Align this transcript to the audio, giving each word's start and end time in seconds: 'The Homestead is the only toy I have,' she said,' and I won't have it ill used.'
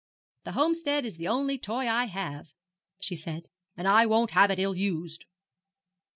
'The 0.45 0.53
Homestead 0.53 1.05
is 1.05 1.17
the 1.17 1.27
only 1.27 1.59
toy 1.59 1.87
I 1.87 2.05
have,' 2.05 2.55
she 2.99 3.15
said,' 3.15 3.45
and 3.77 3.87
I 3.87 4.07
won't 4.07 4.31
have 4.31 4.49
it 4.49 4.57
ill 4.57 4.75
used.' 4.75 5.27